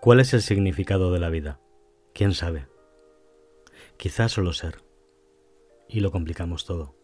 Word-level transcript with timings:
¿Cuál 0.00 0.20
es 0.20 0.32
el 0.32 0.42
significado 0.42 1.12
de 1.12 1.18
la 1.18 1.28
vida? 1.28 1.58
¿Quién 2.14 2.32
sabe? 2.32 2.68
Quizás 3.96 4.30
solo 4.30 4.52
ser. 4.52 4.84
Y 5.88 5.98
lo 5.98 6.12
complicamos 6.12 6.64
todo. 6.64 6.94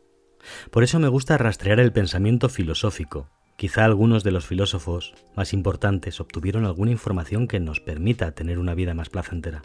Por 0.71 0.85
eso 0.85 1.01
me 1.01 1.09
gusta 1.09 1.37
rastrear 1.37 1.81
el 1.81 1.93
pensamiento 1.93 2.49
filosófico. 2.49 3.31
Quizá 3.57 3.85
algunos 3.85 4.23
de 4.23 4.31
los 4.31 4.47
filósofos 4.47 5.13
más 5.35 5.53
importantes 5.53 6.21
obtuvieron 6.21 6.67
alguna 6.67 6.93
información 6.93 7.49
que 7.49 7.59
nos 7.59 7.81
permita 7.81 8.31
tener 8.31 8.61
una 8.61 8.77
vida 8.77 8.95
más 8.95 9.11
placentera. 9.11 9.63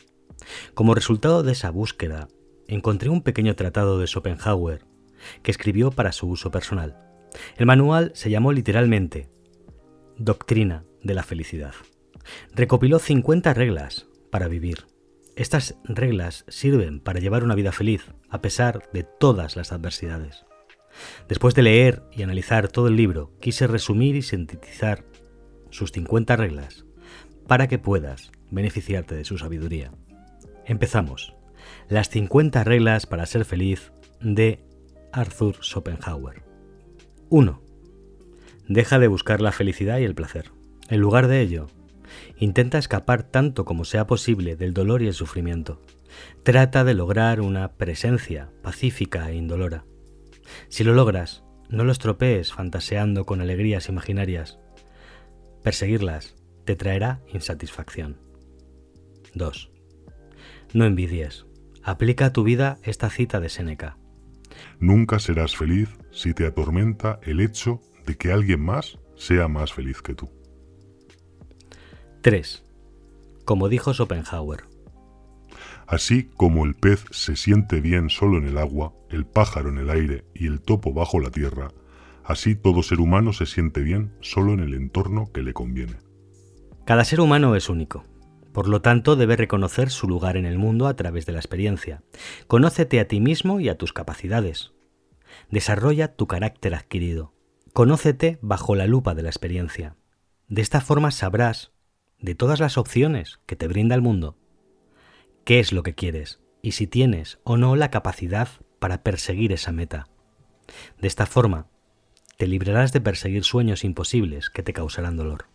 Como 0.73 0.95
resultado 0.95 1.43
de 1.43 1.51
esa 1.51 1.69
búsqueda, 1.69 2.29
encontré 2.67 3.09
un 3.09 3.21
pequeño 3.21 3.55
tratado 3.55 3.99
de 3.99 4.07
Schopenhauer 4.07 4.85
que 5.43 5.51
escribió 5.51 5.91
para 5.91 6.13
su 6.13 6.27
uso 6.27 6.49
personal. 6.49 6.97
El 7.57 7.67
manual 7.67 8.11
se 8.15 8.31
llamó 8.31 8.53
literalmente 8.53 9.29
Doctrina 10.17 10.83
de 11.03 11.13
la 11.13 11.21
Felicidad. 11.21 11.75
Recopiló 12.53 12.99
50 12.99 13.53
reglas 13.53 14.07
para 14.31 14.47
vivir. 14.47 14.85
Estas 15.35 15.75
reglas 15.85 16.45
sirven 16.47 16.99
para 16.99 17.19
llevar 17.19 17.43
una 17.43 17.55
vida 17.55 17.71
feliz 17.71 18.11
a 18.29 18.41
pesar 18.41 18.89
de 18.93 19.03
todas 19.03 19.55
las 19.55 19.71
adversidades. 19.71 20.45
Después 21.27 21.55
de 21.55 21.63
leer 21.63 22.03
y 22.11 22.23
analizar 22.23 22.67
todo 22.67 22.87
el 22.87 22.95
libro, 22.95 23.31
quise 23.39 23.67
resumir 23.67 24.15
y 24.15 24.21
sintetizar 24.21 25.05
sus 25.69 25.91
50 25.91 26.35
reglas 26.35 26.85
para 27.47 27.67
que 27.67 27.79
puedas 27.79 28.31
beneficiarte 28.51 29.15
de 29.15 29.25
su 29.25 29.37
sabiduría. 29.37 29.91
Empezamos. 30.65 31.35
Las 31.87 32.09
50 32.09 32.63
reglas 32.63 33.05
para 33.05 33.25
ser 33.25 33.45
feliz 33.45 33.91
de 34.21 34.63
Arthur 35.11 35.57
Schopenhauer. 35.63 36.43
1. 37.29 37.61
Deja 38.67 38.99
de 38.99 39.07
buscar 39.07 39.41
la 39.41 39.51
felicidad 39.51 39.99
y 39.99 40.03
el 40.03 40.15
placer. 40.15 40.51
En 40.89 40.99
lugar 40.99 41.27
de 41.27 41.41
ello, 41.41 41.67
intenta 42.37 42.77
escapar 42.77 43.23
tanto 43.23 43.65
como 43.65 43.85
sea 43.85 44.07
posible 44.07 44.55
del 44.55 44.73
dolor 44.73 45.01
y 45.01 45.07
el 45.07 45.13
sufrimiento. 45.13 45.81
Trata 46.43 46.83
de 46.83 46.93
lograr 46.93 47.41
una 47.41 47.73
presencia 47.73 48.49
pacífica 48.61 49.29
e 49.29 49.35
indolora. 49.35 49.85
Si 50.67 50.83
lo 50.83 50.93
logras, 50.93 51.43
no 51.69 51.83
lo 51.83 51.91
estropees 51.91 52.53
fantaseando 52.53 53.25
con 53.25 53.41
alegrías 53.41 53.89
imaginarias. 53.89 54.59
Perseguirlas 55.63 56.35
te 56.65 56.75
traerá 56.75 57.21
insatisfacción. 57.31 58.17
2. 59.35 59.71
No 60.73 60.85
envidies. 60.85 61.45
Aplica 61.83 62.25
a 62.25 62.33
tu 62.33 62.43
vida 62.43 62.79
esta 62.83 63.09
cita 63.09 63.39
de 63.39 63.49
Séneca. 63.49 63.97
Nunca 64.79 65.19
serás 65.19 65.55
feliz 65.55 65.89
si 66.11 66.33
te 66.33 66.45
atormenta 66.45 67.19
el 67.23 67.39
hecho 67.39 67.81
de 68.05 68.15
que 68.17 68.31
alguien 68.31 68.61
más 68.61 68.97
sea 69.15 69.47
más 69.47 69.73
feliz 69.73 70.01
que 70.01 70.15
tú. 70.15 70.29
3. 72.21 72.63
Como 73.45 73.69
dijo 73.69 73.93
Schopenhauer. 73.93 74.65
Así 75.87 76.25
como 76.35 76.65
el 76.65 76.75
pez 76.75 77.05
se 77.11 77.37
siente 77.37 77.79
bien 77.79 78.09
solo 78.09 78.37
en 78.37 78.45
el 78.45 78.57
agua, 78.57 78.93
el 79.09 79.25
pájaro 79.25 79.69
en 79.69 79.77
el 79.77 79.89
aire 79.89 80.25
y 80.35 80.47
el 80.47 80.59
topo 80.59 80.93
bajo 80.93 81.21
la 81.21 81.31
tierra, 81.31 81.69
así 82.25 82.55
todo 82.55 82.83
ser 82.83 82.99
humano 82.99 83.31
se 83.31 83.45
siente 83.45 83.81
bien 83.81 84.11
solo 84.19 84.51
en 84.51 84.59
el 84.59 84.73
entorno 84.73 85.31
que 85.33 85.43
le 85.43 85.53
conviene. 85.53 85.95
Cada 86.85 87.05
ser 87.05 87.21
humano 87.21 87.55
es 87.55 87.69
único. 87.69 88.03
Por 88.51 88.67
lo 88.67 88.81
tanto, 88.81 89.15
debe 89.15 89.37
reconocer 89.37 89.89
su 89.89 90.07
lugar 90.07 90.35
en 90.35 90.45
el 90.45 90.57
mundo 90.57 90.87
a 90.87 90.95
través 90.97 91.25
de 91.25 91.31
la 91.31 91.39
experiencia. 91.39 92.03
Conócete 92.47 92.99
a 92.99 93.07
ti 93.07 93.21
mismo 93.21 93.61
y 93.61 93.69
a 93.69 93.77
tus 93.77 93.93
capacidades. 93.93 94.73
Desarrolla 95.49 96.15
tu 96.15 96.27
carácter 96.27 96.75
adquirido. 96.75 97.33
Conócete 97.71 98.39
bajo 98.41 98.75
la 98.75 98.87
lupa 98.87 99.15
de 99.15 99.23
la 99.23 99.29
experiencia. 99.29 99.95
De 100.49 100.61
esta 100.61 100.81
forma 100.81 101.11
sabrás, 101.11 101.71
de 102.21 102.35
todas 102.35 102.59
las 102.59 102.77
opciones 102.77 103.39
que 103.45 103.55
te 103.55 103.67
brinda 103.67 103.95
el 103.95 104.01
mundo, 104.01 104.37
qué 105.43 105.59
es 105.59 105.71
lo 105.71 105.83
que 105.83 105.95
quieres 105.95 106.39
y 106.61 106.73
si 106.73 106.87
tienes 106.87 107.39
o 107.43 107.57
no 107.57 107.75
la 107.75 107.91
capacidad 107.91 108.49
para 108.79 109.03
perseguir 109.03 109.51
esa 109.51 109.71
meta. 109.71 110.07
De 110.99 111.07
esta 111.07 111.25
forma, 111.25 111.67
te 112.37 112.47
librarás 112.47 112.93
de 112.93 113.01
perseguir 113.01 113.43
sueños 113.43 113.83
imposibles 113.83 114.49
que 114.49 114.63
te 114.63 114.73
causarán 114.73 115.17
dolor. 115.17 115.45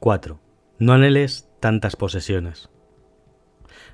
4. 0.00 0.40
No 0.78 0.92
anheles 0.92 1.48
tantas 1.60 1.96
posesiones. 1.96 2.70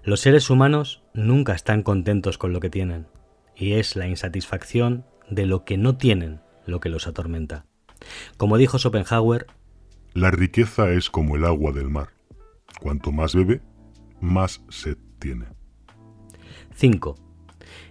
Los 0.03 0.21
seres 0.21 0.50
humanos 0.50 1.03
nunca 1.15 1.55
están 1.55 1.82
contentos 1.82 2.37
con 2.38 2.53
lo 2.53 2.61
que 2.61 2.71
tienen, 2.71 3.06
y 3.55 3.75
es 3.75 3.97
la 3.97 4.09
insatisfacción 4.09 5.06
de 5.31 5.47
lo 5.47 5.65
que 5.65 5.78
no 5.78 5.97
tienen 5.97 6.41
lo 6.66 6.81
que 6.81 6.88
los 6.88 7.06
atormenta. 7.06 7.66
Como 8.37 8.59
dijo 8.59 8.78
Schopenhauer, 8.78 9.47
la 10.15 10.31
riqueza 10.31 10.91
es 10.91 11.11
como 11.11 11.37
el 11.37 11.45
agua 11.45 11.73
del 11.73 11.89
mar. 11.89 12.11
Cuanto 12.81 13.12
más 13.12 13.34
bebe, 13.34 13.61
más 14.21 14.62
sed 14.69 14.97
tiene. 15.19 15.47
5. 16.75 17.17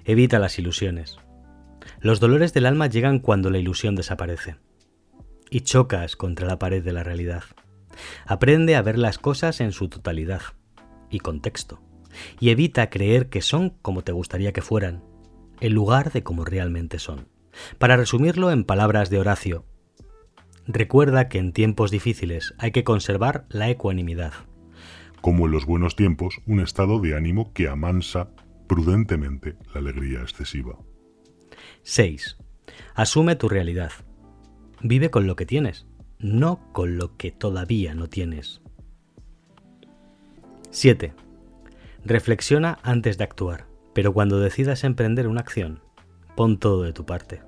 Evita 0.06 0.40
las 0.40 0.58
ilusiones. 0.60 1.18
Los 2.00 2.20
dolores 2.20 2.54
del 2.54 2.66
alma 2.66 2.88
llegan 2.88 3.20
cuando 3.20 3.50
la 3.50 3.58
ilusión 3.58 3.96
desaparece 3.96 4.58
y 5.52 5.62
chocas 5.62 6.16
contra 6.16 6.48
la 6.48 6.58
pared 6.58 6.84
de 6.84 6.94
la 6.94 7.04
realidad. 7.04 7.44
Aprende 8.26 8.76
a 8.76 8.82
ver 8.82 8.98
las 8.98 9.20
cosas 9.20 9.60
en 9.60 9.74
su 9.74 9.90
totalidad 9.90 10.42
y 11.12 11.20
contexto, 11.20 11.82
y 12.40 12.50
evita 12.50 12.90
creer 12.90 13.28
que 13.28 13.42
son 13.42 13.72
como 13.82 14.02
te 14.02 14.14
gustaría 14.14 14.54
que 14.54 14.62
fueran, 14.62 15.04
en 15.60 15.74
lugar 15.74 16.12
de 16.14 16.24
como 16.24 16.46
realmente 16.46 16.98
son. 16.98 17.28
Para 17.78 17.98
resumirlo 17.98 18.50
en 18.50 18.64
palabras 18.64 19.10
de 19.10 19.20
Horacio, 19.20 19.66
recuerda 20.68 21.28
que 21.30 21.38
en 21.38 21.54
tiempos 21.54 21.92
difíciles 21.92 22.54
hay 22.58 22.72
que 22.72 22.84
conservar 22.84 23.46
la 23.50 23.70
ecuanimidad. 23.70 24.34
Como 25.22 25.46
en 25.46 25.52
los 25.52 25.66
buenos 25.66 25.96
tiempos, 25.96 26.40
un 26.48 26.60
estado 26.60 27.00
de 27.00 27.16
ánimo 27.16 27.54
que 27.54 27.68
amansa 27.68 28.30
prudentemente 28.68 29.56
la 29.74 29.82
alegría 29.82 30.22
excesiva. 30.22 30.78
6. 31.84 32.38
Asume 32.96 33.36
tu 33.36 33.50
realidad. 33.50 33.92
Vive 34.82 35.12
con 35.12 35.28
lo 35.28 35.36
que 35.36 35.46
tienes 35.46 35.86
no 36.22 36.60
con 36.72 36.98
lo 36.98 37.18
que 37.18 37.32
todavía 37.32 37.96
no 37.96 38.08
tienes. 38.08 38.62
7. 40.70 41.14
Reflexiona 42.06 42.80
antes 42.84 43.18
de 43.18 43.24
actuar, 43.24 43.68
pero 43.94 44.14
cuando 44.14 44.40
decidas 44.40 44.84
emprender 44.84 45.28
una 45.28 45.42
acción, 45.42 45.82
pon 46.36 46.60
todo 46.60 46.84
de 46.84 46.94
tu 46.94 47.06
parte. 47.06 47.42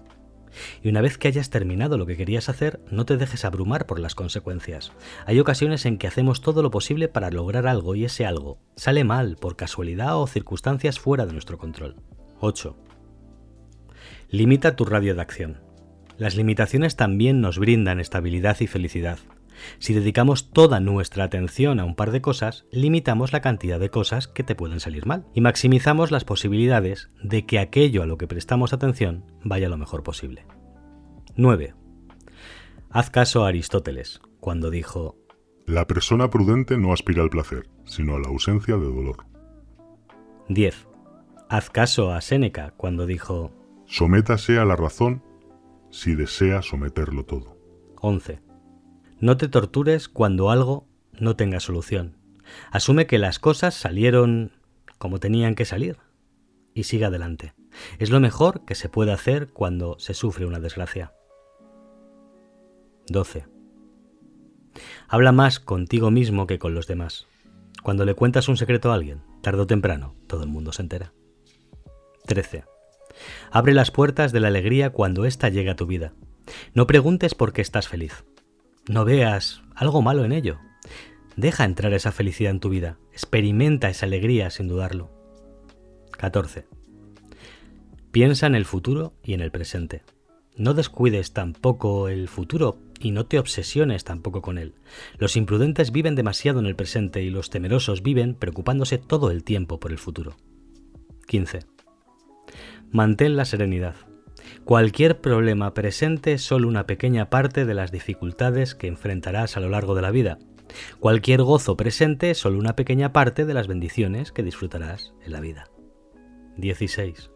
Y 0.82 0.90
una 0.90 1.02
vez 1.02 1.18
que 1.18 1.28
hayas 1.28 1.50
terminado 1.50 1.98
lo 1.98 2.06
que 2.06 2.18
querías 2.18 2.50
hacer, 2.50 2.80
no 2.92 3.06
te 3.06 3.18
dejes 3.18 3.46
abrumar 3.46 3.86
por 3.86 4.00
las 4.00 4.16
consecuencias. 4.16 4.92
Hay 5.26 5.40
ocasiones 5.40 5.86
en 5.86 5.98
que 5.98 6.08
hacemos 6.08 6.42
todo 6.42 6.62
lo 6.62 6.72
posible 6.72 7.08
para 7.08 7.32
lograr 7.32 7.68
algo 7.68 7.96
y 7.96 8.06
ese 8.06 8.26
algo 8.26 8.60
sale 8.76 9.04
mal 9.04 9.38
por 9.38 9.56
casualidad 9.56 10.18
o 10.20 10.28
circunstancias 10.28 11.00
fuera 11.00 11.26
de 11.26 11.34
nuestro 11.34 11.58
control. 11.58 11.96
8. 12.40 12.76
Limita 14.30 14.76
tu 14.76 14.86
radio 14.86 15.16
de 15.16 15.22
acción. 15.22 15.62
Las 16.18 16.36
limitaciones 16.36 16.96
también 16.96 17.42
nos 17.42 17.58
brindan 17.60 18.00
estabilidad 18.00 18.58
y 18.60 18.68
felicidad. 18.68 19.20
Si 19.80 19.94
dedicamos 19.94 20.52
toda 20.52 20.80
nuestra 20.80 21.24
atención 21.24 21.80
a 21.80 21.86
un 21.86 21.96
par 21.96 22.12
de 22.12 22.22
cosas, 22.22 22.66
limitamos 22.72 23.34
la 23.34 23.42
cantidad 23.42 23.80
de 23.80 23.90
cosas 23.90 24.28
que 24.28 24.44
te 24.44 24.56
pueden 24.56 24.80
salir 24.80 25.06
mal 25.06 25.26
y 25.34 25.42
maximizamos 25.42 26.12
las 26.12 26.26
posibilidades 26.26 27.10
de 27.22 27.46
que 27.46 27.60
aquello 27.60 28.04
a 28.04 28.06
lo 28.06 28.18
que 28.18 28.28
prestamos 28.28 28.74
atención 28.74 29.26
vaya 29.44 29.70
lo 29.70 29.78
mejor 29.78 30.04
posible. 30.04 30.46
9. 31.36 31.74
Haz 32.90 33.10
caso 33.10 33.46
a 33.46 33.50
Aristóteles 33.50 34.22
cuando 34.40 34.70
dijo, 34.70 35.18
La 35.66 35.88
persona 35.88 36.30
prudente 36.30 36.78
no 36.78 36.94
aspira 36.94 37.24
al 37.24 37.30
placer, 37.30 37.68
sino 37.86 38.16
a 38.16 38.20
la 38.20 38.28
ausencia 38.28 38.76
de 38.76 38.86
dolor. 38.86 39.26
10. 40.50 40.88
Haz 41.50 41.70
caso 41.70 42.12
a 42.12 42.22
Séneca 42.22 42.74
cuando 42.78 43.06
dijo, 43.06 43.52
Sométase 43.86 44.58
a 44.58 44.66
la 44.66 44.76
razón 44.76 45.24
si 45.90 46.16
desea 46.16 46.62
someterlo 46.62 47.26
todo. 47.26 47.58
11. 48.02 48.42
No 49.24 49.38
te 49.38 49.48
tortures 49.48 50.10
cuando 50.10 50.50
algo 50.50 50.86
no 51.14 51.38
tenga 51.38 51.62
solución. 51.62 52.18
Asume 52.72 53.08
que 53.08 53.18
las 53.18 53.40
cosas 53.40 53.74
salieron 53.74 54.52
como 54.98 55.22
tenían 55.22 55.56
que 55.56 55.64
salir 55.64 55.96
y 56.74 56.84
siga 56.84 57.08
adelante. 57.08 57.54
Es 58.00 58.10
lo 58.10 58.20
mejor 58.20 58.66
que 58.66 58.76
se 58.76 58.90
puede 58.90 59.14
hacer 59.14 59.48
cuando 59.48 59.98
se 59.98 60.14
sufre 60.14 60.46
una 60.46 60.60
desgracia. 60.60 61.14
12. 63.08 63.46
Habla 65.08 65.32
más 65.32 65.62
contigo 65.62 66.12
mismo 66.12 66.46
que 66.46 66.60
con 66.60 66.76
los 66.76 66.88
demás. 66.88 67.26
Cuando 67.82 68.04
le 68.04 68.16
cuentas 68.16 68.50
un 68.50 68.58
secreto 68.58 68.92
a 68.92 68.96
alguien, 68.96 69.22
tarde 69.42 69.62
o 69.62 69.68
temprano, 69.68 70.18
todo 70.28 70.44
el 70.44 70.50
mundo 70.50 70.74
se 70.74 70.82
entera. 70.82 71.14
13. 72.26 72.66
Abre 73.52 73.74
las 73.74 73.90
puertas 73.90 74.34
de 74.34 74.42
la 74.42 74.50
alegría 74.50 74.90
cuando 74.90 75.24
ésta 75.24 75.48
llegue 75.48 75.70
a 75.70 75.78
tu 75.78 75.86
vida. 75.86 76.12
No 76.74 76.88
preguntes 76.88 77.36
por 77.36 77.54
qué 77.54 77.62
estás 77.62 77.88
feliz. 77.88 78.26
No 78.88 79.06
veas 79.06 79.62
algo 79.76 80.02
malo 80.02 80.26
en 80.26 80.34
ello. 80.34 80.60
Deja 81.38 81.64
entrar 81.64 81.94
esa 81.94 82.12
felicidad 82.12 82.52
en 82.52 82.60
tu 82.60 82.70
vida. 82.70 82.98
Experimenta 83.12 83.90
esa 83.90 84.06
alegría 84.06 84.50
sin 84.50 84.68
dudarlo. 84.68 85.10
14. 86.12 86.68
Piensa 88.12 88.46
en 88.46 88.56
el 88.56 88.66
futuro 88.66 89.14
y 89.24 89.34
en 89.34 89.42
el 89.42 89.52
presente. 89.52 90.04
No 90.56 90.74
descuides 90.74 91.34
tampoco 91.34 92.10
el 92.10 92.28
futuro 92.28 92.78
y 93.00 93.12
no 93.12 93.26
te 93.26 93.40
obsesiones 93.40 94.04
tampoco 94.04 94.42
con 94.42 94.58
él. 94.58 94.76
Los 95.18 95.36
imprudentes 95.36 95.92
viven 95.92 96.16
demasiado 96.16 96.60
en 96.60 96.66
el 96.66 96.76
presente 96.76 97.24
y 97.24 97.30
los 97.30 97.50
temerosos 97.50 98.04
viven 98.04 98.36
preocupándose 98.36 98.98
todo 98.98 99.32
el 99.32 99.44
tiempo 99.44 99.80
por 99.80 99.92
el 99.92 99.98
futuro. 99.98 100.36
15. 101.28 101.62
Mantén 102.92 103.36
la 103.36 103.46
serenidad. 103.46 103.96
Cualquier 104.66 105.20
problema 105.20 105.74
presente 105.74 106.34
es 106.34 106.42
solo 106.44 106.68
una 106.68 106.86
pequeña 106.86 107.30
parte 107.30 107.66
de 107.66 107.74
las 107.74 107.92
dificultades 107.92 108.76
que 108.76 108.88
enfrentarás 108.88 109.58
a 109.58 109.60
lo 109.60 109.70
largo 109.70 109.96
de 109.96 110.02
la 110.02 110.12
vida. 110.12 110.40
Cualquier 111.00 111.44
gozo 111.44 111.76
presente 111.76 112.32
es 112.32 112.38
solo 112.38 112.58
una 112.58 112.76
pequeña 112.76 113.14
parte 113.14 113.46
de 113.46 113.54
las 113.54 113.68
bendiciones 113.68 114.32
que 114.32 114.44
disfrutarás 114.44 115.14
en 115.24 115.34
la 115.34 115.42
vida. 115.42 115.70
16. 116.58 117.32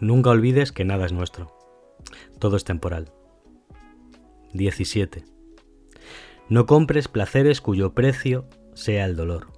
Nunca 0.00 0.30
olvides 0.30 0.72
que 0.72 0.84
nada 0.84 1.06
es 1.06 1.12
nuestro. 1.12 1.54
Todo 2.38 2.56
es 2.56 2.64
temporal. 2.64 3.12
17. 4.54 5.24
No 6.48 6.66
compres 6.66 7.08
placeres 7.08 7.60
cuyo 7.60 7.92
precio 7.92 8.46
sea 8.74 9.04
el 9.04 9.16
dolor. 9.16 9.48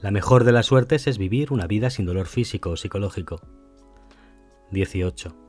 La 0.00 0.10
mejor 0.10 0.44
de 0.44 0.52
las 0.52 0.66
suertes 0.66 1.06
es 1.06 1.18
vivir 1.18 1.52
una 1.52 1.66
vida 1.66 1.90
sin 1.90 2.06
dolor 2.06 2.26
físico 2.26 2.70
o 2.70 2.76
psicológico. 2.76 3.40
18. 4.70 5.45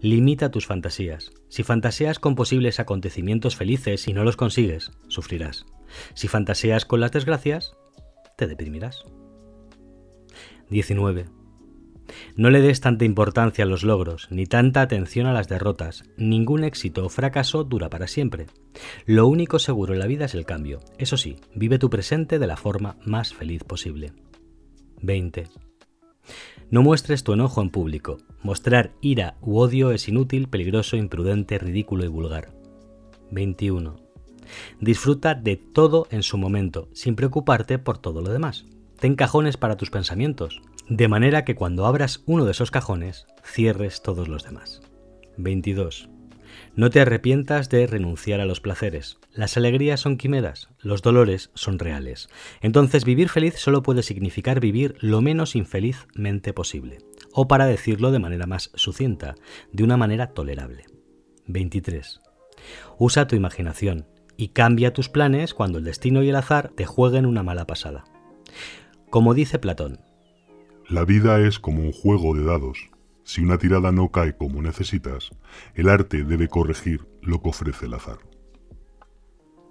Limita 0.00 0.50
tus 0.50 0.66
fantasías. 0.66 1.32
Si 1.48 1.62
fantaseas 1.62 2.18
con 2.18 2.34
posibles 2.34 2.80
acontecimientos 2.80 3.56
felices 3.56 4.08
y 4.08 4.12
no 4.12 4.24
los 4.24 4.36
consigues, 4.36 4.90
sufrirás. 5.08 5.66
Si 6.14 6.28
fantaseas 6.28 6.84
con 6.84 7.00
las 7.00 7.12
desgracias, 7.12 7.76
te 8.36 8.46
deprimirás. 8.46 9.04
19. 10.70 11.26
No 12.36 12.50
le 12.50 12.60
des 12.60 12.80
tanta 12.80 13.04
importancia 13.04 13.64
a 13.64 13.66
los 13.66 13.82
logros, 13.82 14.28
ni 14.30 14.46
tanta 14.46 14.80
atención 14.80 15.26
a 15.26 15.32
las 15.32 15.48
derrotas. 15.48 16.04
Ningún 16.16 16.64
éxito 16.64 17.04
o 17.04 17.08
fracaso 17.08 17.64
dura 17.64 17.90
para 17.90 18.06
siempre. 18.06 18.46
Lo 19.06 19.26
único 19.26 19.58
seguro 19.58 19.92
en 19.94 20.00
la 20.00 20.06
vida 20.06 20.26
es 20.26 20.34
el 20.34 20.46
cambio. 20.46 20.80
Eso 20.98 21.16
sí, 21.16 21.36
vive 21.54 21.78
tu 21.78 21.90
presente 21.90 22.38
de 22.38 22.46
la 22.46 22.56
forma 22.56 22.96
más 23.04 23.34
feliz 23.34 23.64
posible. 23.64 24.12
20. 25.02 25.48
No 26.68 26.82
muestres 26.82 27.22
tu 27.22 27.32
enojo 27.32 27.62
en 27.62 27.70
público. 27.70 28.18
Mostrar 28.42 28.92
ira 29.00 29.36
u 29.40 29.58
odio 29.58 29.92
es 29.92 30.08
inútil, 30.08 30.48
peligroso, 30.48 30.96
imprudente, 30.96 31.58
ridículo 31.58 32.04
y 32.04 32.08
vulgar. 32.08 32.52
21. 33.30 33.96
Disfruta 34.80 35.34
de 35.34 35.56
todo 35.56 36.08
en 36.10 36.24
su 36.24 36.38
momento, 36.38 36.88
sin 36.92 37.14
preocuparte 37.14 37.78
por 37.78 37.98
todo 37.98 38.20
lo 38.20 38.30
demás. 38.30 38.66
Ten 38.98 39.14
cajones 39.14 39.56
para 39.56 39.76
tus 39.76 39.90
pensamientos, 39.90 40.60
de 40.88 41.06
manera 41.06 41.44
que 41.44 41.54
cuando 41.54 41.86
abras 41.86 42.24
uno 42.26 42.44
de 42.44 42.52
esos 42.52 42.72
cajones, 42.72 43.26
cierres 43.44 44.02
todos 44.02 44.26
los 44.26 44.42
demás. 44.42 44.80
22. 45.36 46.08
No 46.76 46.90
te 46.90 47.00
arrepientas 47.00 47.70
de 47.70 47.86
renunciar 47.86 48.42
a 48.42 48.44
los 48.44 48.60
placeres. 48.60 49.18
Las 49.32 49.56
alegrías 49.56 49.98
son 49.98 50.18
quimeras, 50.18 50.68
los 50.78 51.00
dolores 51.00 51.50
son 51.54 51.78
reales. 51.78 52.28
Entonces 52.60 53.06
vivir 53.06 53.30
feliz 53.30 53.54
solo 53.56 53.82
puede 53.82 54.02
significar 54.02 54.60
vivir 54.60 54.94
lo 55.00 55.22
menos 55.22 55.56
infelizmente 55.56 56.52
posible. 56.52 56.98
O 57.32 57.48
para 57.48 57.64
decirlo 57.64 58.10
de 58.10 58.18
manera 58.18 58.46
más 58.46 58.70
sucinta, 58.74 59.36
de 59.72 59.84
una 59.84 59.96
manera 59.96 60.34
tolerable. 60.34 60.84
23. 61.46 62.20
Usa 62.98 63.26
tu 63.26 63.36
imaginación 63.36 64.06
y 64.36 64.48
cambia 64.48 64.92
tus 64.92 65.08
planes 65.08 65.54
cuando 65.54 65.78
el 65.78 65.84
destino 65.84 66.22
y 66.22 66.28
el 66.28 66.36
azar 66.36 66.72
te 66.76 66.84
jueguen 66.84 67.24
una 67.24 67.42
mala 67.42 67.66
pasada. 67.66 68.04
Como 69.08 69.32
dice 69.32 69.58
Platón, 69.58 70.00
la 70.90 71.06
vida 71.06 71.40
es 71.40 71.58
como 71.58 71.80
un 71.80 71.92
juego 71.92 72.36
de 72.36 72.44
dados. 72.44 72.90
Si 73.26 73.42
una 73.42 73.58
tirada 73.58 73.90
no 73.90 74.12
cae 74.12 74.36
como 74.36 74.62
necesitas, 74.62 75.30
el 75.74 75.88
arte 75.88 76.22
debe 76.22 76.46
corregir 76.46 77.08
lo 77.22 77.42
que 77.42 77.48
ofrece 77.48 77.86
el 77.86 77.94
azar. 77.94 78.18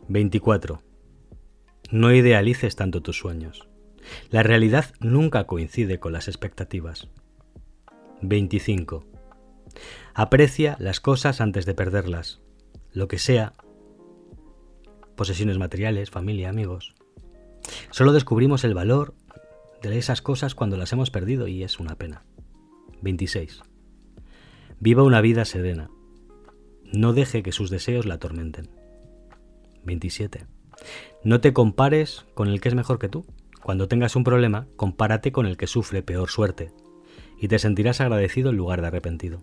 24. 0.10 0.82
No 1.90 2.14
idealices 2.14 2.76
tanto 2.76 3.02
tus 3.02 3.18
sueños. 3.18 3.70
La 4.30 4.44
realidad 4.44 4.94
nunca 5.00 5.48
coincide 5.48 6.02
con 6.02 6.12
las 6.12 6.28
expectativas. 6.28 7.08
25. 8.22 9.06
Aprecia 10.14 10.76
las 10.78 11.00
cosas 11.00 11.40
antes 11.40 11.66
de 11.66 11.76
perderlas, 11.76 12.42
lo 12.92 13.08
que 13.08 13.20
sea, 13.20 13.54
posesiones 15.16 15.58
materiales, 15.58 16.12
familia, 16.12 16.50
amigos. 16.50 16.94
Solo 17.90 18.12
descubrimos 18.12 18.66
el 18.66 18.74
valor 18.74 19.16
de 19.82 19.98
esas 19.98 20.22
cosas 20.22 20.56
cuando 20.56 20.76
las 20.76 20.92
hemos 20.92 21.10
perdido 21.10 21.48
y 21.48 21.64
es 21.64 21.80
una 21.80 21.96
pena. 21.96 22.26
26. 23.06 23.62
Viva 24.80 25.04
una 25.04 25.22
vida 25.22 25.46
serena. 25.46 25.90
No 26.92 27.14
deje 27.14 27.44
que 27.44 27.52
sus 27.52 27.70
deseos 27.70 28.06
la 28.06 28.16
atormenten. 28.16 28.68
27. 29.84 30.48
No 31.24 31.40
te 31.40 31.54
compares 31.54 32.26
con 32.34 32.50
el 32.50 32.60
que 32.60 32.70
es 32.70 32.76
mejor 32.76 33.00
que 33.00 33.08
tú. 33.08 33.26
Cuando 33.62 33.88
tengas 33.88 34.16
un 34.16 34.24
problema, 34.24 34.68
compárate 34.76 35.32
con 35.32 35.46
el 35.46 35.56
que 35.56 35.68
sufre 35.68 36.02
peor 36.02 36.30
suerte 36.30 36.72
y 37.40 37.48
te 37.48 37.60
sentirás 37.60 38.02
agradecido 38.02 38.50
en 38.50 38.58
lugar 38.58 38.82
de 38.82 38.88
arrepentido. 38.88 39.40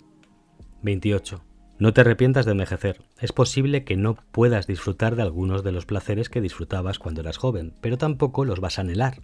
28. 0.83 1.45
No 1.79 1.93
te 1.93 2.01
arrepientas 2.01 2.45
de 2.47 2.53
envejecer. 2.53 3.03
Es 3.21 3.33
posible 3.33 3.85
que 3.85 3.97
no 3.97 4.17
puedas 4.33 4.67
disfrutar 4.67 5.17
de 5.17 5.23
algunos 5.23 5.63
de 5.63 5.73
los 5.73 5.87
placeres 5.87 6.29
que 6.29 6.41
disfrutabas 6.41 6.99
cuando 6.99 7.21
eras 7.21 7.39
joven, 7.39 7.75
pero 7.81 7.97
tampoco 7.97 8.45
los 8.45 8.61
vas 8.61 8.79
a 8.79 8.83
anhelar 8.83 9.23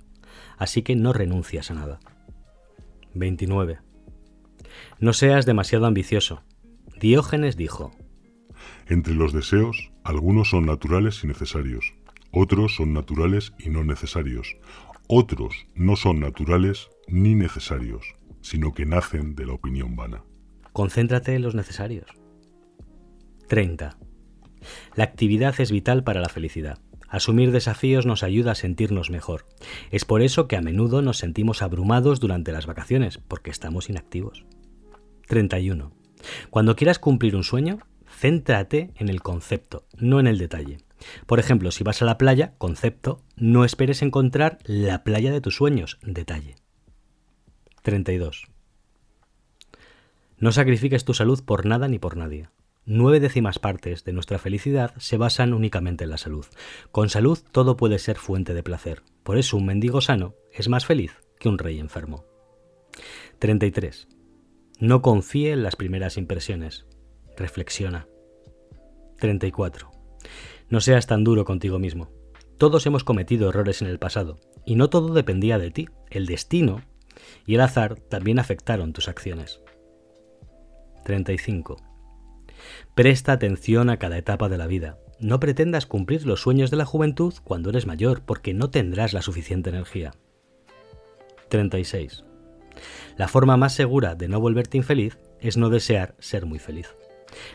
así 0.56 0.82
que 0.82 0.96
no 0.96 1.12
renuncias 1.12 1.70
a 1.70 1.75
nada. 1.75 2.00
29. 3.14 3.79
No 5.00 5.12
seas 5.12 5.46
demasiado 5.46 5.86
ambicioso. 5.86 6.42
Diógenes 7.00 7.56
dijo, 7.56 7.92
Entre 8.88 9.14
los 9.14 9.32
deseos, 9.32 9.92
algunos 10.02 10.50
son 10.50 10.66
naturales 10.66 11.22
y 11.22 11.28
necesarios, 11.28 11.94
otros 12.32 12.74
son 12.74 12.92
naturales 12.92 13.52
y 13.58 13.70
no 13.70 13.84
necesarios, 13.84 14.56
otros 15.06 15.66
no 15.74 15.94
son 15.94 16.18
naturales 16.18 16.88
ni 17.06 17.36
necesarios, 17.36 18.14
sino 18.40 18.74
que 18.74 18.86
nacen 18.86 19.36
de 19.36 19.46
la 19.46 19.52
opinión 19.52 19.94
vana. 19.94 20.24
Concéntrate 20.72 21.34
en 21.34 21.42
los 21.42 21.54
necesarios. 21.54 22.10
30. 23.46 23.98
La 24.96 25.04
actividad 25.04 25.54
es 25.60 25.70
vital 25.70 26.02
para 26.02 26.20
la 26.20 26.28
felicidad. 26.28 26.80
Asumir 27.08 27.52
desafíos 27.52 28.04
nos 28.04 28.22
ayuda 28.22 28.52
a 28.52 28.56
sentirnos 28.56 29.10
mejor. 29.10 29.46
Es 29.90 30.04
por 30.04 30.22
eso 30.22 30.46
que 30.48 30.56
a 30.56 30.60
menudo 30.60 31.00
nos 31.02 31.18
sentimos 31.18 31.62
abrumados 31.62 32.20
durante 32.20 32.52
las 32.52 32.66
vacaciones, 32.66 33.18
porque 33.18 33.50
estamos 33.50 33.88
inactivos. 33.88 34.44
31. 35.28 35.92
Cuando 36.50 36.76
quieras 36.76 36.98
cumplir 36.98 37.36
un 37.36 37.44
sueño, 37.44 37.78
céntrate 38.08 38.92
en 38.96 39.08
el 39.08 39.22
concepto, 39.22 39.84
no 39.96 40.19
en 40.20 40.26
el 40.26 40.38
detalle. 40.38 40.78
Por 41.26 41.38
ejemplo, 41.38 41.70
si 41.70 41.84
vas 41.84 42.02
a 42.02 42.04
la 42.04 42.19
playa, 42.19 42.54
concepto, 42.58 43.22
no 43.36 43.64
esperes 43.64 44.02
encontrar 44.02 44.58
la 44.64 45.04
playa 45.04 45.30
de 45.30 45.40
tus 45.40 45.54
sueños, 45.54 45.99
detalle. 46.02 46.56
32. 47.82 48.49
No 50.38 50.50
sacrifiques 50.50 51.04
tu 51.04 51.14
salud 51.14 51.44
por 51.44 51.66
nada 51.66 51.87
ni 51.88 51.99
por 51.99 52.16
nadie 52.16 52.49
nueve 52.88 53.20
décimas 53.20 53.58
partes 53.58 54.02
de 54.04 54.14
nuestra 54.14 54.38
felicidad 54.38 54.94
se 54.97 55.18
basan 55.18 55.52
únicamente 55.52 56.04
en 56.04 56.11
la 56.11 56.16
salud. 56.16 56.47
Con 56.90 57.11
salud 57.11 57.38
todo 57.52 57.76
puede 57.76 57.99
ser 57.99 58.16
fuente 58.16 58.54
de 58.54 58.62
placer. 58.62 59.02
Por 59.23 59.37
eso 59.37 59.58
un 59.58 59.66
mendigo 59.66 60.00
sano 60.00 60.35
es 60.52 60.68
más 60.68 60.87
feliz 60.87 61.12
que 61.38 61.50
un 61.50 61.58
rey 61.58 61.78
enfermo. 61.78 62.25
33. 63.38 64.08
No 64.80 65.02
confíe 65.02 65.50
en 65.50 65.64
las 65.64 65.75
primeras 65.75 66.16
impresiones. 66.16 66.87
Reflexiona. 67.37 68.06
34. 69.18 69.90
No 70.68 70.80
seas 70.80 71.08
tan 71.08 71.25
duro 71.25 71.44
contigo 71.44 71.80
mismo. 71.80 72.12
Todos 72.58 72.87
hemos 72.87 73.02
cometido 73.02 73.49
errores 73.49 73.82
en 73.82 73.88
el 73.88 73.99
pasado, 73.99 74.38
y 74.64 74.76
no 74.76 74.88
todo 74.88 75.14
dependía 75.14 75.58
de 75.58 75.73
ti. 75.73 75.88
El 76.11 76.26
destino 76.26 76.82
y 77.44 77.56
el 77.56 77.61
azar 77.61 77.97
también 77.97 78.38
afectaron 78.38 78.92
tus 78.92 79.08
acciones. 79.08 79.61
35. 81.04 81.76
Presta 82.94 83.32
atención 83.32 83.90
a 83.90 83.99
cada 83.99 84.16
etapa 84.16 84.49
de 84.49 84.58
la 84.58 84.68
vida. 84.68 84.99
No 85.18 85.40
pretendas 85.40 85.87
cumplir 85.87 86.25
los 86.25 86.42
sueños 86.42 86.70
de 86.70 86.76
la 86.76 86.85
juventud 86.85 87.35
cuando 87.42 87.70
eres 87.70 87.87
mayor, 87.87 88.23
porque 88.23 88.54
no 88.54 88.70
tendrás 88.70 89.12
la 89.12 89.23
suficiente 89.23 89.70
energía. 89.70 90.14
36. 91.49 92.27
La 93.16 93.28
forma 93.28 93.56
más 93.56 93.75
segura 93.75 94.14
de 94.14 94.28
no 94.28 94.40
volverte 94.40 94.76
infeliz 94.76 95.18
es 95.40 95.56
no 95.56 95.70
desear 95.70 96.14
ser 96.18 96.47
muy 96.47 96.58
feliz. 96.58 96.88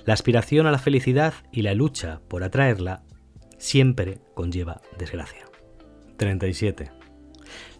La 0.05 0.13
aspiración 0.13 0.67
a 0.67 0.71
la 0.71 0.79
felicidad 0.79 1.33
y 1.51 1.61
la 1.61 1.73
lucha 1.73 2.21
por 2.27 2.43
atraerla 2.43 3.03
siempre 3.57 4.19
conlleva 4.33 4.81
desgracia. 4.97 5.45
37. 6.17 6.91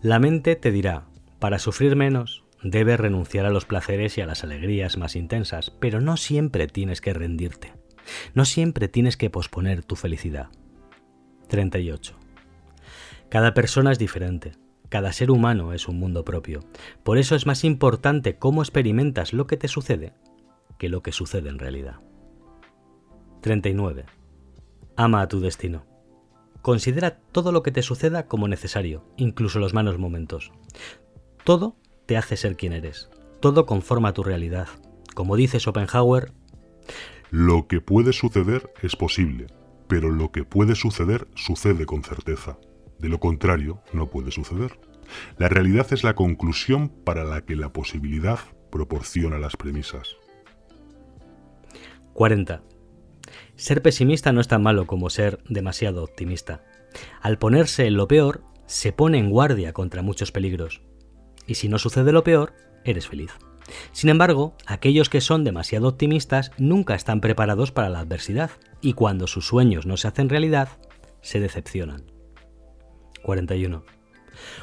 La 0.01 0.19
mente 0.19 0.55
te 0.55 0.71
dirá, 0.71 1.05
para 1.39 1.59
sufrir 1.59 1.95
menos, 1.95 2.43
Debes 2.63 2.97
renunciar 2.97 3.45
a 3.45 3.49
los 3.49 3.65
placeres 3.65 4.17
y 4.17 4.21
a 4.21 4.25
las 4.25 4.45
alegrías 4.45 4.97
más 4.97 5.17
intensas, 5.17 5.69
pero 5.81 5.99
no 5.99 6.15
siempre 6.15 6.67
tienes 6.67 7.01
que 7.01 7.13
rendirte. 7.13 7.73
No 8.33 8.45
siempre 8.45 8.87
tienes 8.87 9.17
que 9.17 9.29
posponer 9.29 9.83
tu 9.83 9.97
felicidad. 9.97 10.47
38. 11.49 12.17
Cada 13.29 13.53
persona 13.53 13.91
es 13.91 13.99
diferente. 13.99 14.53
Cada 14.93 15.11
ser 15.11 15.31
humano 15.31 15.73
es 15.73 15.87
un 15.87 15.97
mundo 15.97 16.23
propio. 16.23 16.59
Por 17.01 17.17
eso 17.17 17.33
es 17.33 17.47
más 17.47 17.63
importante 17.63 18.37
cómo 18.37 18.61
experimentas 18.61 19.33
lo 19.33 19.47
que 19.47 19.57
te 19.57 19.67
sucede 19.67 20.13
que 20.77 20.87
lo 20.87 21.01
que 21.01 21.11
sucede 21.11 21.49
en 21.49 21.57
realidad. 21.57 21.95
39. 23.41 24.05
Ama 24.95 25.21
a 25.21 25.27
tu 25.27 25.39
destino. 25.39 25.87
Considera 26.61 27.17
todo 27.31 27.51
lo 27.51 27.63
que 27.63 27.71
te 27.71 27.81
suceda 27.81 28.27
como 28.27 28.47
necesario, 28.47 29.03
incluso 29.17 29.57
los 29.57 29.73
malos 29.73 29.97
momentos. 29.97 30.51
Todo 31.43 31.75
te 32.05 32.15
hace 32.15 32.37
ser 32.37 32.55
quien 32.55 32.73
eres. 32.73 33.09
Todo 33.39 33.65
conforma 33.65 34.13
tu 34.13 34.23
realidad. 34.23 34.67
Como 35.15 35.35
dice 35.35 35.59
Schopenhauer, 35.59 36.33
lo 37.31 37.65
que 37.65 37.81
puede 37.81 38.13
suceder 38.13 38.71
es 38.83 38.95
posible, 38.95 39.47
pero 39.87 40.11
lo 40.11 40.31
que 40.31 40.43
puede 40.43 40.75
suceder 40.75 41.27
sucede 41.33 41.87
con 41.87 42.03
certeza. 42.03 42.59
De 43.03 43.09
lo 43.09 43.19
contrario, 43.19 43.81
no 43.91 44.09
puede 44.09 44.31
suceder. 44.31 44.79
La 45.37 45.49
realidad 45.49 45.91
es 45.91 46.05
la 46.05 46.15
conclusión 46.15 46.87
para 46.87 47.25
la 47.25 47.41
que 47.41 47.57
la 47.57 47.73
posibilidad 47.73 48.39
proporciona 48.71 49.39
las 49.39 49.57
premisas. 49.57 50.15
40. 52.13 52.63
Ser 53.57 53.81
pesimista 53.81 54.31
no 54.31 54.39
es 54.39 54.47
tan 54.47 54.63
malo 54.63 54.87
como 54.87 55.09
ser 55.09 55.43
demasiado 55.49 56.01
optimista. 56.01 56.63
Al 57.21 57.37
ponerse 57.37 57.87
en 57.87 57.97
lo 57.97 58.07
peor, 58.07 58.45
se 58.67 58.93
pone 58.93 59.17
en 59.17 59.29
guardia 59.29 59.73
contra 59.73 60.01
muchos 60.01 60.31
peligros. 60.31 60.81
Y 61.45 61.55
si 61.55 61.67
no 61.67 61.79
sucede 61.79 62.13
lo 62.13 62.23
peor, 62.23 62.53
eres 62.85 63.09
feliz. 63.09 63.33
Sin 63.91 64.09
embargo, 64.09 64.55
aquellos 64.65 65.09
que 65.09 65.19
son 65.19 65.43
demasiado 65.43 65.89
optimistas 65.89 66.51
nunca 66.57 66.95
están 66.95 67.19
preparados 67.19 67.73
para 67.73 67.89
la 67.89 67.99
adversidad 67.99 68.51
y 68.79 68.93
cuando 68.93 69.27
sus 69.27 69.45
sueños 69.45 69.85
no 69.85 69.97
se 69.97 70.07
hacen 70.07 70.29
realidad, 70.29 70.69
se 71.19 71.41
decepcionan. 71.41 72.12
41. 73.23 73.83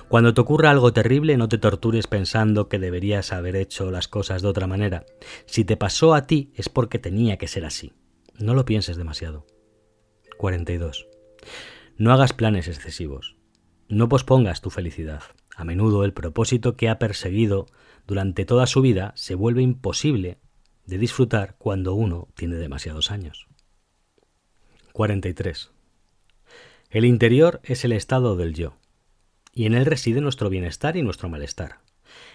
Cuando 0.08 0.34
te 0.34 0.40
ocurra 0.40 0.70
algo 0.70 0.92
terrible, 0.92 1.36
no 1.36 1.48
te 1.48 1.58
tortures 1.58 2.06
pensando 2.06 2.68
que 2.68 2.78
deberías 2.78 3.32
haber 3.32 3.56
hecho 3.56 3.90
las 3.90 4.08
cosas 4.08 4.42
de 4.42 4.48
otra 4.48 4.66
manera. 4.66 5.06
Si 5.46 5.64
te 5.64 5.76
pasó 5.76 6.14
a 6.14 6.26
ti 6.26 6.52
es 6.54 6.68
porque 6.68 6.98
tenía 6.98 7.36
que 7.36 7.48
ser 7.48 7.64
así. 7.64 7.92
No 8.38 8.54
lo 8.54 8.64
pienses 8.64 8.96
demasiado. 8.96 9.46
42. 10.38 11.06
No 11.96 12.12
hagas 12.12 12.32
planes 12.32 12.68
excesivos. 12.68 13.36
No 13.88 14.08
pospongas 14.08 14.60
tu 14.60 14.70
felicidad. 14.70 15.22
A 15.56 15.64
menudo 15.64 16.04
el 16.04 16.12
propósito 16.12 16.76
que 16.76 16.88
ha 16.88 16.98
perseguido 16.98 17.66
durante 18.06 18.44
toda 18.44 18.66
su 18.66 18.80
vida 18.80 19.12
se 19.14 19.34
vuelve 19.34 19.62
imposible 19.62 20.38
de 20.86 20.98
disfrutar 20.98 21.56
cuando 21.58 21.94
uno 21.94 22.28
tiene 22.34 22.56
demasiados 22.56 23.10
años. 23.10 23.46
43. 24.92 25.70
El 26.90 27.04
interior 27.04 27.61
es 27.62 27.85
el 27.85 27.92
estado 27.92 28.35
del 28.35 28.52
yo, 28.52 28.75
y 29.54 29.66
en 29.66 29.75
él 29.75 29.87
reside 29.87 30.20
nuestro 30.20 30.50
bienestar 30.50 30.97
y 30.97 31.02
nuestro 31.02 31.28
malestar. 31.28 31.76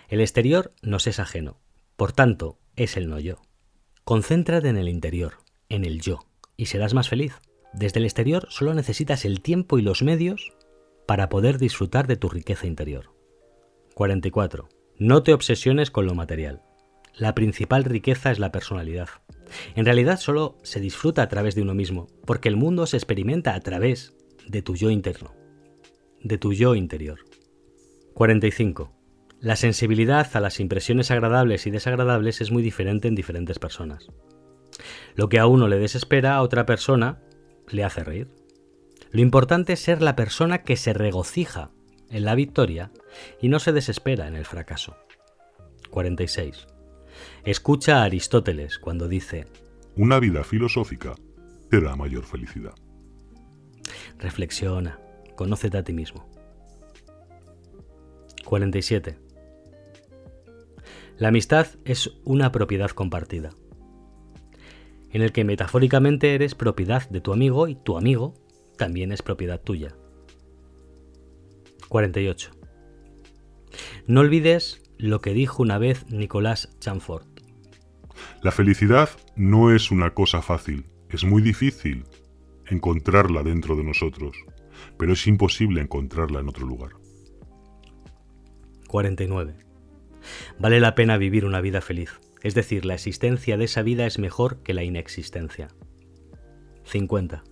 El 0.07 0.21
exterior 0.21 0.71
nos 0.81 1.07
es 1.07 1.19
ajeno, 1.19 1.59
por 1.97 2.13
tanto, 2.13 2.57
es 2.77 2.95
el 2.95 3.09
no 3.09 3.19
yo. 3.19 3.41
Concéntrate 4.05 4.69
en 4.69 4.77
el 4.77 4.87
interior, 4.87 5.39
en 5.67 5.83
el 5.83 5.99
yo, 5.99 6.25
y 6.55 6.67
serás 6.67 6.93
más 6.93 7.09
feliz. 7.09 7.33
Desde 7.73 7.99
el 7.99 8.05
exterior 8.05 8.47
solo 8.49 8.73
necesitas 8.73 9.25
el 9.25 9.41
tiempo 9.41 9.77
y 9.77 9.81
los 9.81 10.03
medios 10.03 10.53
para 11.05 11.27
poder 11.27 11.57
disfrutar 11.57 12.07
de 12.07 12.15
tu 12.15 12.29
riqueza 12.29 12.65
interior. 12.65 13.11
44. 13.93 14.69
No 14.97 15.21
te 15.21 15.33
obsesiones 15.33 15.91
con 15.91 16.05
lo 16.05 16.15
material. 16.15 16.61
La 17.13 17.35
principal 17.35 17.83
riqueza 17.83 18.31
es 18.31 18.39
la 18.39 18.53
personalidad. 18.53 19.09
En 19.75 19.83
realidad 19.83 20.17
solo 20.17 20.57
se 20.63 20.79
disfruta 20.79 21.23
a 21.23 21.27
través 21.27 21.55
de 21.55 21.61
uno 21.61 21.73
mismo, 21.73 22.07
porque 22.25 22.47
el 22.47 22.55
mundo 22.55 22.85
se 22.85 22.95
experimenta 22.95 23.53
a 23.53 23.59
través 23.59 24.14
de 24.47 24.61
tu 24.61 24.75
yo 24.75 24.89
interno, 24.89 25.33
de 26.21 26.37
tu 26.37 26.53
yo 26.53 26.75
interior. 26.75 27.19
45. 28.13 28.91
La 29.39 29.55
sensibilidad 29.55 30.35
a 30.35 30.39
las 30.39 30.59
impresiones 30.59 31.11
agradables 31.11 31.67
y 31.67 31.71
desagradables 31.71 32.41
es 32.41 32.51
muy 32.51 32.63
diferente 32.63 33.07
en 33.07 33.15
diferentes 33.15 33.59
personas. 33.59 34.07
Lo 35.15 35.29
que 35.29 35.39
a 35.39 35.47
uno 35.47 35.67
le 35.67 35.77
desespera, 35.77 36.35
a 36.35 36.41
otra 36.41 36.65
persona 36.65 37.21
le 37.69 37.83
hace 37.83 38.03
reír. 38.03 38.29
Lo 39.11 39.21
importante 39.21 39.73
es 39.73 39.79
ser 39.79 40.01
la 40.01 40.15
persona 40.15 40.63
que 40.63 40.75
se 40.75 40.93
regocija 40.93 41.71
en 42.09 42.25
la 42.25 42.35
victoria 42.35 42.91
y 43.41 43.49
no 43.49 43.59
se 43.59 43.71
desespera 43.71 44.27
en 44.27 44.35
el 44.35 44.45
fracaso. 44.45 44.95
46. 45.89 46.67
Escucha 47.45 47.99
a 48.01 48.03
Aristóteles 48.03 48.79
cuando 48.79 49.07
dice, 49.07 49.45
Una 49.95 50.19
vida 50.19 50.43
filosófica 50.43 51.15
te 51.69 51.81
da 51.81 51.95
mayor 51.95 52.25
felicidad. 52.25 52.73
Reflexiona, 54.19 54.99
conócete 55.35 55.77
a 55.77 55.83
ti 55.83 55.93
mismo. 55.93 56.29
47. 58.45 59.17
La 61.17 61.29
amistad 61.29 61.67
es 61.85 62.11
una 62.23 62.51
propiedad 62.51 62.91
compartida, 62.91 63.51
en 65.11 65.21
el 65.21 65.31
que 65.31 65.43
metafóricamente 65.43 66.35
eres 66.35 66.55
propiedad 66.55 67.09
de 67.09 67.21
tu 67.21 67.33
amigo 67.33 67.67
y 67.67 67.75
tu 67.75 67.97
amigo 67.97 68.33
también 68.77 69.11
es 69.11 69.21
propiedad 69.21 69.61
tuya. 69.61 69.95
48. 71.89 72.51
No 74.07 74.21
olvides 74.21 74.81
lo 74.97 75.21
que 75.21 75.33
dijo 75.33 75.63
una 75.63 75.77
vez 75.77 76.09
Nicolás 76.09 76.77
Chamfort. 76.79 77.27
La 78.41 78.51
felicidad 78.51 79.09
no 79.35 79.73
es 79.73 79.91
una 79.91 80.13
cosa 80.13 80.41
fácil, 80.41 80.85
es 81.09 81.23
muy 81.23 81.41
difícil 81.41 82.05
encontrarla 82.67 83.43
dentro 83.43 83.75
de 83.75 83.83
nosotros, 83.83 84.35
pero 84.97 85.13
es 85.13 85.27
imposible 85.27 85.81
encontrarla 85.81 86.39
en 86.39 86.49
otro 86.49 86.65
lugar. 86.65 86.91
49. 88.87 89.55
Vale 90.59 90.79
la 90.79 90.95
pena 90.95 91.17
vivir 91.17 91.45
una 91.45 91.61
vida 91.61 91.81
feliz, 91.81 92.19
es 92.41 92.55
decir, 92.55 92.85
la 92.85 92.93
existencia 92.93 93.57
de 93.57 93.65
esa 93.65 93.81
vida 93.81 94.05
es 94.05 94.19
mejor 94.19 94.61
que 94.63 94.73
la 94.73 94.83
inexistencia. 94.83 95.69
50. 96.85 97.43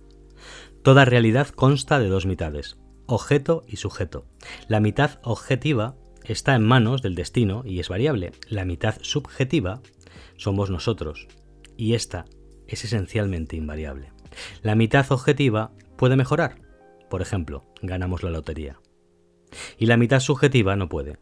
Toda 0.82 1.04
realidad 1.04 1.48
consta 1.48 1.98
de 1.98 2.08
dos 2.08 2.26
mitades, 2.26 2.78
objeto 3.06 3.64
y 3.66 3.76
sujeto. 3.76 4.26
La 4.68 4.80
mitad 4.80 5.18
objetiva 5.22 5.96
está 6.24 6.54
en 6.54 6.64
manos 6.64 7.02
del 7.02 7.14
destino 7.14 7.62
y 7.64 7.80
es 7.80 7.88
variable. 7.88 8.32
La 8.48 8.64
mitad 8.64 8.96
subjetiva 9.02 9.80
somos 10.36 10.70
nosotros 10.70 11.28
y 11.76 11.94
esta 11.94 12.24
es 12.66 12.84
esencialmente 12.84 13.56
invariable. 13.56 14.13
La 14.62 14.74
mitad 14.74 15.10
objetiva 15.10 15.72
puede 15.96 16.16
mejorar. 16.16 16.56
Por 17.08 17.22
ejemplo, 17.22 17.64
ganamos 17.82 18.22
la 18.22 18.30
lotería. 18.30 18.80
Y 19.78 19.86
la 19.86 19.96
mitad 19.96 20.20
subjetiva 20.20 20.76
no 20.76 20.88
puede. 20.88 21.18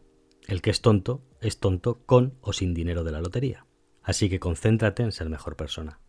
El 0.47 0.61
que 0.61 0.71
es 0.71 0.81
tonto 0.81 1.21
es 1.41 1.59
tonto 1.59 2.01
con 2.05 2.35
o 2.41 2.53
sin 2.53 2.73
dinero 2.73 3.03
de 3.03 3.11
la 3.11 3.21
lotería. 3.21 3.65
Así 4.01 4.29
que 4.29 4.39
concéntrate 4.39 5.03
en 5.03 5.11
ser 5.11 5.29
mejor 5.29 5.55
persona. 5.55 5.99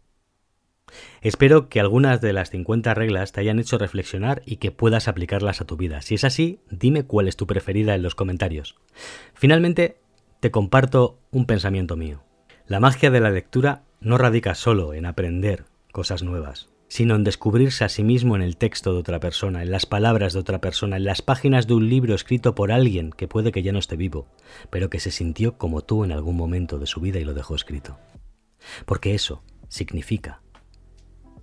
Espero 1.22 1.68
que 1.68 1.80
algunas 1.80 2.20
de 2.20 2.32
las 2.32 2.50
50 2.50 2.92
reglas 2.94 3.32
te 3.32 3.40
hayan 3.40 3.58
hecho 3.58 3.78
reflexionar 3.78 4.42
y 4.44 4.56
que 4.56 4.70
puedas 4.70 5.08
aplicarlas 5.08 5.60
a 5.60 5.64
tu 5.64 5.76
vida. 5.76 6.02
Si 6.02 6.14
es 6.14 6.24
así, 6.24 6.60
dime 6.70 7.04
cuál 7.04 7.28
es 7.28 7.36
tu 7.36 7.46
preferida 7.46 7.94
en 7.94 8.02
los 8.02 8.14
comentarios. 8.14 8.76
Finalmente, 9.34 9.98
te 10.40 10.50
comparto 10.50 11.18
un 11.30 11.46
pensamiento 11.46 11.96
mío. 11.96 12.22
La 12.66 12.80
magia 12.80 13.10
de 13.10 13.20
la 13.20 13.30
lectura 13.30 13.84
no 14.00 14.18
radica 14.18 14.54
solo 14.54 14.94
en 14.94 15.06
aprender 15.06 15.64
cosas 15.92 16.22
nuevas, 16.22 16.68
sino 16.88 17.14
en 17.14 17.24
descubrirse 17.24 17.84
a 17.84 17.88
sí 17.88 18.04
mismo 18.04 18.36
en 18.36 18.42
el 18.42 18.56
texto 18.56 18.92
de 18.92 19.00
otra 19.00 19.20
persona, 19.20 19.62
en 19.62 19.70
las 19.70 19.86
palabras 19.86 20.32
de 20.32 20.40
otra 20.40 20.60
persona, 20.60 20.96
en 20.96 21.04
las 21.04 21.22
páginas 21.22 21.66
de 21.66 21.74
un 21.74 21.88
libro 21.88 22.14
escrito 22.14 22.54
por 22.54 22.72
alguien 22.72 23.10
que 23.10 23.28
puede 23.28 23.52
que 23.52 23.62
ya 23.62 23.72
no 23.72 23.78
esté 23.78 23.96
vivo, 23.96 24.28
pero 24.70 24.90
que 24.90 25.00
se 25.00 25.10
sintió 25.10 25.56
como 25.58 25.82
tú 25.82 26.04
en 26.04 26.12
algún 26.12 26.36
momento 26.36 26.78
de 26.78 26.86
su 26.86 27.00
vida 27.00 27.18
y 27.18 27.24
lo 27.24 27.34
dejó 27.34 27.54
escrito. 27.54 27.98
Porque 28.86 29.14
eso 29.14 29.42
significa 29.68 30.42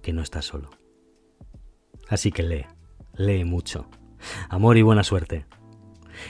que 0.01 0.13
no 0.13 0.21
estás 0.21 0.45
solo. 0.45 0.69
Así 2.07 2.31
que 2.31 2.43
lee, 2.43 2.65
lee 3.15 3.45
mucho. 3.45 3.89
Amor 4.49 4.77
y 4.77 4.81
buena 4.81 5.03
suerte. 5.03 5.45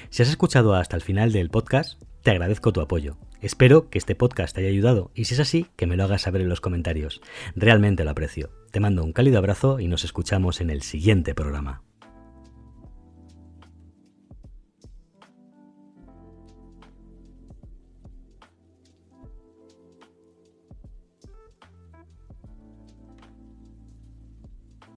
Si 0.09 0.23
has 0.23 0.29
escuchado 0.29 0.75
hasta 0.75 0.95
el 0.95 1.01
final 1.01 1.31
del 1.31 1.49
podcast, 1.49 2.01
te 2.21 2.31
agradezco 2.31 2.71
tu 2.71 2.81
apoyo. 2.81 3.17
Espero 3.41 3.89
que 3.89 3.97
este 3.97 4.15
podcast 4.15 4.55
te 4.55 4.61
haya 4.61 4.69
ayudado 4.69 5.11
y 5.15 5.25
si 5.25 5.33
es 5.33 5.39
así, 5.39 5.67
que 5.75 5.87
me 5.87 5.97
lo 5.97 6.03
hagas 6.03 6.21
saber 6.21 6.41
en 6.41 6.49
los 6.49 6.61
comentarios. 6.61 7.21
Realmente 7.55 8.03
lo 8.03 8.11
aprecio. 8.11 8.60
Te 8.71 8.79
mando 8.79 9.03
un 9.03 9.11
cálido 9.11 9.37
abrazo 9.37 9.81
y 9.81 9.87
nos 9.87 10.05
escuchamos 10.05 10.61
en 10.61 10.69
el 10.69 10.81
siguiente 10.81 11.35
programa. 11.35 11.81